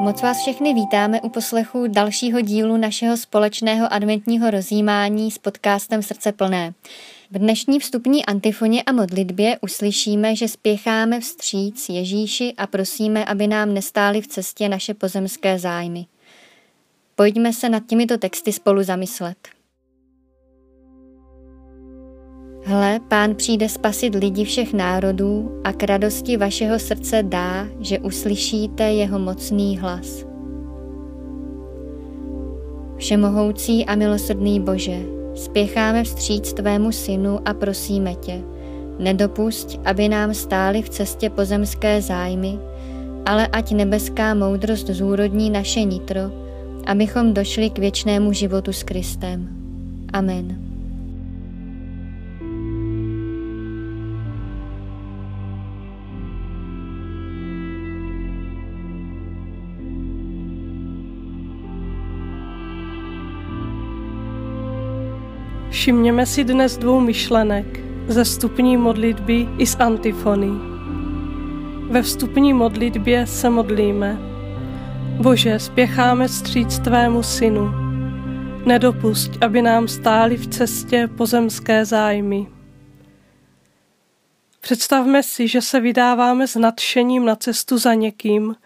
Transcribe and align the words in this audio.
Moc 0.00 0.22
vás 0.22 0.40
všechny 0.40 0.74
vítáme 0.74 1.20
u 1.20 1.28
poslechu 1.28 1.86
dalšího 1.86 2.40
dílu 2.40 2.76
našeho 2.76 3.16
společného 3.16 3.92
adventního 3.92 4.50
rozjímání 4.50 5.30
s 5.30 5.38
podcastem 5.38 6.02
Srdce 6.02 6.32
plné. 6.32 6.74
V 7.30 7.38
dnešní 7.38 7.80
vstupní 7.80 8.26
antifoně 8.26 8.82
a 8.82 8.92
modlitbě 8.92 9.58
uslyšíme, 9.60 10.36
že 10.36 10.48
spěcháme 10.48 11.20
vstříc 11.20 11.88
Ježíši 11.88 12.54
a 12.56 12.66
prosíme, 12.66 13.24
aby 13.24 13.46
nám 13.46 13.74
nestály 13.74 14.20
v 14.20 14.26
cestě 14.26 14.68
naše 14.68 14.94
pozemské 14.94 15.58
zájmy. 15.58 16.06
Pojďme 17.14 17.52
se 17.52 17.68
nad 17.68 17.86
těmito 17.86 18.18
texty 18.18 18.52
spolu 18.52 18.82
zamyslet. 18.82 19.59
Hle, 22.70 23.00
pán 23.08 23.34
přijde 23.34 23.68
spasit 23.68 24.14
lidi 24.14 24.44
všech 24.44 24.72
národů 24.72 25.60
a 25.64 25.72
k 25.72 25.82
radosti 25.82 26.36
vašeho 26.36 26.78
srdce 26.78 27.22
dá, 27.22 27.66
že 27.80 27.98
uslyšíte 27.98 28.82
jeho 28.82 29.18
mocný 29.18 29.78
hlas. 29.78 30.26
Všemohoucí 32.96 33.86
a 33.86 33.94
milosrdný 33.94 34.60
Bože, 34.60 34.96
spěcháme 35.34 36.04
vstříc 36.04 36.52
Tvému 36.52 36.92
synu 36.92 37.48
a 37.48 37.54
prosíme 37.54 38.14
Tě, 38.14 38.40
nedopusť, 38.98 39.78
aby 39.84 40.08
nám 40.08 40.34
stály 40.34 40.82
v 40.82 40.88
cestě 40.88 41.30
pozemské 41.30 42.02
zájmy, 42.02 42.58
ale 43.26 43.46
ať 43.46 43.72
nebeská 43.72 44.34
moudrost 44.34 44.86
zúrodní 44.86 45.50
naše 45.50 45.82
nitro, 45.82 46.20
abychom 46.86 47.34
došli 47.34 47.70
k 47.70 47.78
věčnému 47.78 48.32
životu 48.32 48.72
s 48.72 48.82
Kristem. 48.82 49.48
Amen. 50.12 50.69
Všimněme 65.80 66.26
si 66.26 66.44
dnes 66.44 66.78
dvou 66.78 67.00
myšlenek 67.00 67.80
ze 68.08 68.24
vstupní 68.24 68.76
modlitby 68.76 69.48
i 69.58 69.66
z 69.66 69.76
antifony. 69.80 70.48
Ve 71.90 72.02
vstupní 72.02 72.52
modlitbě 72.52 73.26
se 73.26 73.50
modlíme. 73.50 74.18
Bože, 75.22 75.58
spěcháme 75.58 76.28
stříc 76.28 76.78
Tvému 76.78 77.22
synu. 77.22 77.70
Nedopusť, 78.66 79.30
aby 79.40 79.62
nám 79.62 79.88
stáli 79.88 80.36
v 80.36 80.46
cestě 80.46 81.08
pozemské 81.16 81.84
zájmy. 81.84 82.46
Představme 84.60 85.22
si, 85.22 85.48
že 85.48 85.62
se 85.62 85.80
vydáváme 85.80 86.46
s 86.46 86.56
nadšením 86.56 87.24
na 87.24 87.36
cestu 87.36 87.78
za 87.78 87.94
někým, 87.94 88.56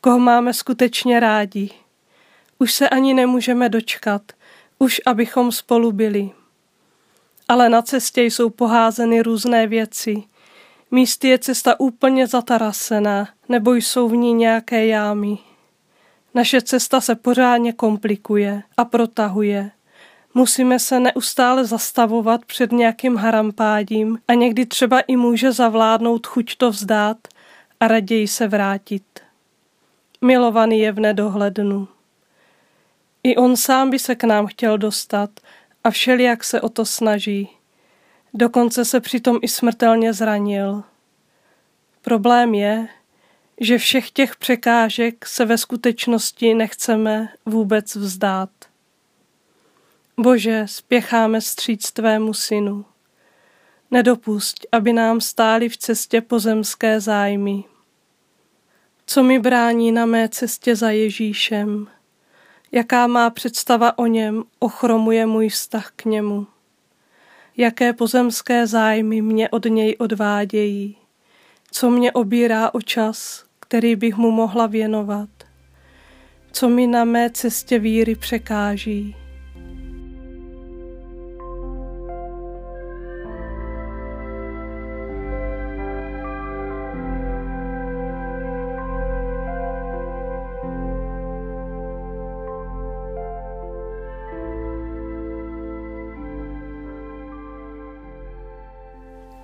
koho 0.00 0.18
máme 0.18 0.54
skutečně 0.54 1.20
rádi. 1.20 1.70
Už 2.58 2.72
se 2.72 2.88
ani 2.88 3.14
nemůžeme 3.14 3.68
dočkat, 3.68 4.22
už 4.78 5.00
abychom 5.06 5.52
spolu 5.52 5.92
byli 5.92 6.30
ale 7.48 7.68
na 7.68 7.82
cestě 7.82 8.22
jsou 8.22 8.50
poházeny 8.50 9.22
různé 9.22 9.66
věci. 9.66 10.22
Místy 10.90 11.28
je 11.28 11.38
cesta 11.38 11.80
úplně 11.80 12.26
zatarasená, 12.26 13.28
nebo 13.48 13.74
jsou 13.74 14.08
v 14.08 14.16
ní 14.16 14.32
nějaké 14.32 14.86
jámy. 14.86 15.38
Naše 16.34 16.62
cesta 16.62 17.00
se 17.00 17.14
pořádně 17.14 17.72
komplikuje 17.72 18.62
a 18.76 18.84
protahuje. 18.84 19.70
Musíme 20.34 20.78
se 20.78 21.00
neustále 21.00 21.64
zastavovat 21.64 22.44
před 22.44 22.72
nějakým 22.72 23.16
harampádím 23.16 24.18
a 24.28 24.34
někdy 24.34 24.66
třeba 24.66 25.00
i 25.00 25.16
může 25.16 25.52
zavládnout 25.52 26.26
chuť 26.26 26.56
to 26.56 26.70
vzdát 26.70 27.16
a 27.80 27.88
raději 27.88 28.28
se 28.28 28.48
vrátit. 28.48 29.02
Milovaný 30.20 30.80
je 30.80 30.92
v 30.92 31.00
nedohlednu. 31.00 31.88
I 33.22 33.36
on 33.36 33.56
sám 33.56 33.90
by 33.90 33.98
se 33.98 34.14
k 34.14 34.24
nám 34.24 34.46
chtěl 34.46 34.78
dostat– 34.78 35.30
a 35.86 35.90
všelijak 35.90 36.44
se 36.44 36.60
o 36.60 36.68
to 36.68 36.84
snaží. 36.84 37.48
Dokonce 38.34 38.84
se 38.84 39.00
přitom 39.00 39.38
i 39.42 39.48
smrtelně 39.48 40.12
zranil. 40.12 40.82
Problém 42.02 42.54
je, 42.54 42.88
že 43.60 43.78
všech 43.78 44.10
těch 44.10 44.36
překážek 44.36 45.26
se 45.26 45.44
ve 45.44 45.58
skutečnosti 45.58 46.54
nechceme 46.54 47.28
vůbec 47.46 47.96
vzdát. 47.96 48.50
Bože, 50.16 50.62
spěcháme 50.66 51.40
stříc 51.40 51.92
tvému 51.92 52.34
synu. 52.34 52.84
Nedopusť, 53.90 54.66
aby 54.72 54.92
nám 54.92 55.20
stáli 55.20 55.68
v 55.68 55.76
cestě 55.76 56.20
pozemské 56.20 57.00
zájmy. 57.00 57.64
Co 59.06 59.22
mi 59.22 59.38
brání 59.38 59.92
na 59.92 60.06
mé 60.06 60.28
cestě 60.28 60.76
za 60.76 60.90
Ježíšem? 60.90 61.95
Jaká 62.72 63.06
má 63.06 63.30
představa 63.30 63.98
o 63.98 64.06
něm 64.06 64.44
ochromuje 64.58 65.26
můj 65.26 65.48
vztah 65.48 65.92
k 65.96 66.04
němu. 66.04 66.46
Jaké 67.56 67.92
pozemské 67.92 68.66
zájmy 68.66 69.22
mě 69.22 69.48
od 69.48 69.64
něj 69.64 69.96
odvádějí. 69.98 70.96
Co 71.70 71.90
mě 71.90 72.12
obírá 72.12 72.74
o 72.74 72.80
čas, 72.80 73.44
který 73.60 73.96
bych 73.96 74.16
mu 74.16 74.30
mohla 74.30 74.66
věnovat. 74.66 75.28
Co 76.52 76.68
mi 76.68 76.86
na 76.86 77.04
mé 77.04 77.30
cestě 77.30 77.78
víry 77.78 78.14
překáží. 78.14 79.16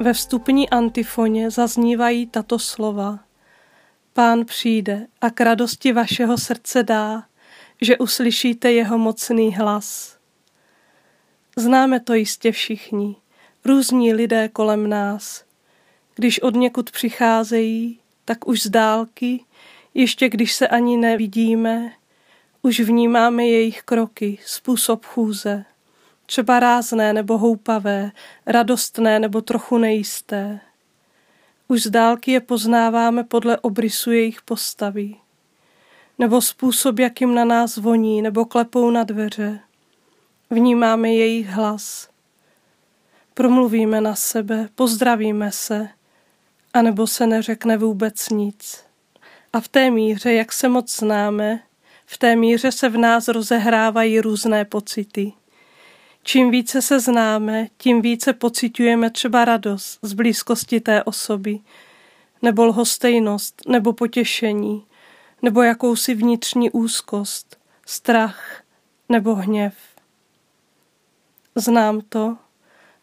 Ve 0.02 0.12
vstupní 0.12 0.70
antifoně 0.70 1.50
zaznívají 1.50 2.26
tato 2.26 2.58
slova. 2.58 3.18
Pán 4.12 4.44
přijde 4.44 5.06
a 5.20 5.30
k 5.30 5.40
radosti 5.40 5.92
vašeho 5.92 6.38
srdce 6.38 6.82
dá, 6.82 7.24
že 7.80 7.98
uslyšíte 7.98 8.72
jeho 8.72 8.98
mocný 8.98 9.54
hlas. 9.54 10.18
Známe 11.56 12.00
to 12.00 12.14
jistě 12.14 12.52
všichni, 12.52 13.16
různí 13.64 14.14
lidé 14.14 14.48
kolem 14.48 14.88
nás. 14.88 15.44
Když 16.14 16.40
od 16.40 16.54
někud 16.54 16.90
přicházejí, 16.90 18.00
tak 18.24 18.48
už 18.48 18.62
z 18.62 18.70
dálky, 18.70 19.44
ještě 19.94 20.28
když 20.28 20.52
se 20.52 20.68
ani 20.68 20.96
nevidíme, 20.96 21.92
už 22.62 22.80
vnímáme 22.80 23.46
jejich 23.46 23.82
kroky, 23.82 24.38
způsob 24.46 25.04
chůze 25.04 25.64
třeba 26.26 26.60
rázné 26.60 27.12
nebo 27.12 27.38
houpavé, 27.38 28.10
radostné 28.46 29.18
nebo 29.18 29.40
trochu 29.40 29.78
nejisté. 29.78 30.60
Už 31.68 31.82
z 31.82 31.90
dálky 31.90 32.32
je 32.32 32.40
poznáváme 32.40 33.24
podle 33.24 33.58
obrysu 33.58 34.10
jejich 34.10 34.42
postavy, 34.42 35.14
nebo 36.18 36.40
způsob, 36.42 36.98
jakým 36.98 37.34
na 37.34 37.44
nás 37.44 37.76
voní 37.76 38.22
nebo 38.22 38.44
klepou 38.44 38.90
na 38.90 39.04
dveře. 39.04 39.60
Vnímáme 40.50 41.12
jejich 41.12 41.48
hlas. 41.48 42.08
Promluvíme 43.34 44.00
na 44.00 44.14
sebe, 44.14 44.68
pozdravíme 44.74 45.52
se, 45.52 45.88
anebo 46.74 47.06
se 47.06 47.26
neřekne 47.26 47.76
vůbec 47.76 48.28
nic. 48.28 48.84
A 49.52 49.60
v 49.60 49.68
té 49.68 49.90
míře, 49.90 50.32
jak 50.32 50.52
se 50.52 50.68
moc 50.68 50.96
známe, 50.96 51.62
v 52.06 52.18
té 52.18 52.36
míře 52.36 52.72
se 52.72 52.88
v 52.88 52.96
nás 52.96 53.28
rozehrávají 53.28 54.20
různé 54.20 54.64
pocity. 54.64 55.32
Čím 56.24 56.50
více 56.50 56.82
se 56.82 57.00
známe, 57.00 57.66
tím 57.76 58.02
více 58.02 58.32
pocitujeme 58.32 59.10
třeba 59.10 59.44
radost 59.44 59.98
z 60.02 60.12
blízkosti 60.12 60.80
té 60.80 61.04
osoby, 61.04 61.60
nebo 62.42 62.64
lhostejnost, 62.64 63.62
nebo 63.68 63.92
potěšení, 63.92 64.86
nebo 65.42 65.62
jakousi 65.62 66.14
vnitřní 66.14 66.70
úzkost, 66.70 67.56
strach 67.86 68.62
nebo 69.08 69.34
hněv. 69.34 69.74
Znám 71.54 72.00
to, 72.08 72.36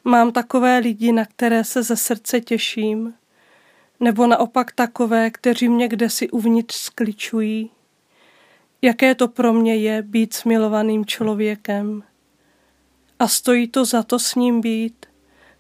mám 0.04 0.32
takové 0.32 0.78
lidi, 0.78 1.12
na 1.12 1.26
které 1.26 1.64
se 1.64 1.84
ze 1.84 1.96
srdce 1.96 2.42
těším, 2.42 3.14
nebo 4.00 4.28
naopak 4.28 4.72
takové, 4.72 5.30
kteří 5.30 5.70
mě 5.70 5.88
kdesi 5.88 6.30
uvnitř 6.30 6.76
skličují. 6.76 7.72
Jaké 8.82 9.16
to 9.16 9.28
pro 9.28 9.54
mě 9.54 9.76
je 9.76 10.02
být 10.02 10.34
smilovaným 10.34 11.06
člověkem. 11.06 12.04
A 13.20 13.28
stojí 13.28 13.68
to 13.68 13.86
za 13.86 14.04
to 14.04 14.20
s 14.20 14.36
ním 14.36 14.62
být. 14.62 15.06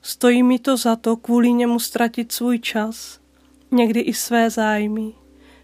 Stojí 0.02 0.44
mi 0.44 0.60
to 0.60 0.78
za 0.78 0.96
to 0.96 1.18
kvůli 1.18 1.54
němu 1.54 1.80
ztratit 1.80 2.32
svůj 2.32 2.60
čas, 2.60 3.20
někdy 3.72 4.00
i 4.00 4.14
své 4.14 4.50
zájmy. 4.50 5.14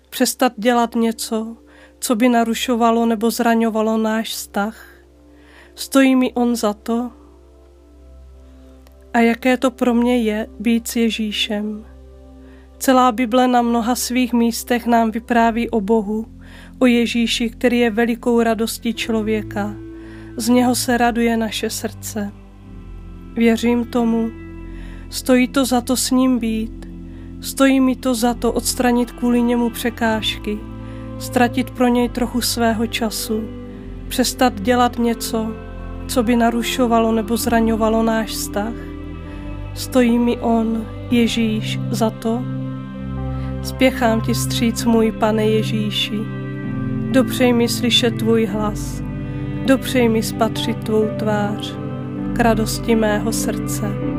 Přestat 0.10 0.54
dělat 0.58 0.96
něco, 0.96 1.58
co 2.00 2.16
by 2.16 2.30
narušovalo 2.30 3.06
nebo 3.06 3.32
zraňovalo 3.32 3.98
náš 3.98 4.30
vztah. 4.30 4.88
Stojí 5.76 6.16
mi 6.16 6.34
on 6.34 6.56
za 6.56 6.74
to? 6.74 7.12
A 9.14 9.20
jaké 9.20 9.58
to 9.58 9.72
pro 9.72 9.94
mě 9.94 10.22
je 10.22 10.48
být 10.60 10.88
s 10.88 10.96
Ježíšem? 10.96 11.86
Celá 12.78 13.12
Bible 13.12 13.48
na 13.48 13.62
mnoha 13.62 13.96
svých 13.96 14.34
místech 14.34 14.86
nám 14.86 15.12
vypráví 15.12 15.70
o 15.70 15.82
Bohu, 15.82 16.26
o 16.80 16.86
Ježíši, 16.86 17.50
který 17.50 17.80
je 17.80 17.90
velikou 17.90 18.42
radostí 18.42 18.94
člověka. 18.94 19.76
Z 20.38 20.50
něho 20.50 20.76
se 20.76 20.98
raduje 20.98 21.38
naše 21.38 21.70
srdce. 21.70 22.32
Věřím 23.34 23.86
tomu, 23.86 24.30
stojí 25.10 25.48
to 25.48 25.66
za 25.66 25.82
to 25.82 25.96
s 25.96 26.12
ním 26.12 26.40
být, 26.40 26.88
stojí 27.42 27.80
mi 27.80 27.96
to 27.96 28.16
za 28.16 28.34
to 28.34 28.54
odstranit 28.54 29.12
kvůli 29.12 29.42
němu 29.42 29.70
překážky, 29.70 30.60
ztratit 31.20 31.72
pro 31.72 31.88
něj 31.88 32.10
trochu 32.10 32.42
svého 32.42 32.88
času, 32.88 33.44
přestat 34.08 34.62
dělat 34.62 35.00
něco, 35.00 35.48
co 36.08 36.24
by 36.24 36.36
narušovalo 36.36 37.12
nebo 37.12 37.38
zraňovalo 37.38 38.04
náš 38.04 38.30
vztah. 38.30 38.74
Stojí 39.74 40.20
mi 40.20 40.38
on, 40.38 40.86
Ježíš, 41.12 41.80
za 41.92 42.10
to? 42.10 42.44
Spěchám 43.64 44.22
ti 44.22 44.36
stříc, 44.36 44.86
můj 44.86 45.12
pane 45.12 45.48
Ježíši. 45.48 46.20
Dopřej 47.12 47.54
mi 47.54 47.70
slyšet 47.70 48.12
tvůj 48.18 48.46
hlas, 48.46 49.05
dopřej 49.66 50.10
mi 50.10 50.24
spatřit 50.24 50.84
tvou 50.84 51.08
tvář, 51.20 51.74
k 52.34 52.40
radosti 52.40 52.96
mého 52.96 53.34
srdce. 53.34 54.15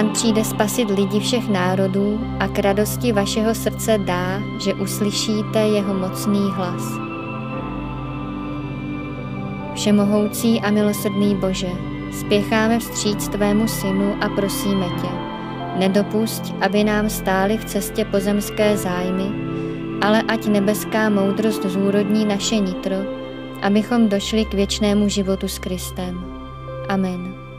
Pán 0.00 0.10
přijde 0.10 0.44
spasit 0.44 0.90
lidi 0.90 1.20
všech 1.20 1.48
národů 1.48 2.20
a 2.38 2.48
k 2.48 2.58
radosti 2.58 3.12
vašeho 3.12 3.54
srdce 3.54 3.98
dá, 3.98 4.42
že 4.60 4.74
uslyšíte 4.74 5.58
jeho 5.58 5.94
mocný 5.94 6.40
hlas. 6.52 6.82
Všemohoucí 9.74 10.60
a 10.60 10.70
milosrdný 10.70 11.34
Bože, 11.34 11.70
spěcháme 12.20 12.78
vstříc 12.78 13.28
Tvému 13.28 13.68
synu 13.68 14.16
a 14.20 14.28
prosíme 14.28 14.86
Tě, 15.00 15.08
nedopusť, 15.78 16.54
aby 16.60 16.84
nám 16.84 17.10
stály 17.10 17.58
v 17.58 17.64
cestě 17.64 18.04
pozemské 18.04 18.76
zájmy, 18.76 19.26
ale 20.00 20.22
ať 20.22 20.46
nebeská 20.46 21.10
moudrost 21.10 21.64
zúrodní 21.64 22.24
naše 22.24 22.56
nitro, 22.56 22.96
abychom 23.62 24.08
došli 24.08 24.44
k 24.44 24.54
věčnému 24.54 25.08
životu 25.08 25.48
s 25.48 25.58
Kristem. 25.58 26.24
Amen. 26.88 27.49